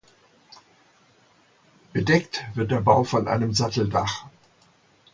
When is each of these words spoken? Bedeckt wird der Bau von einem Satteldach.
Bedeckt 1.93 2.43
wird 2.55 2.71
der 2.71 2.81
Bau 2.81 3.03
von 3.03 3.27
einem 3.27 3.53
Satteldach. 3.53 4.25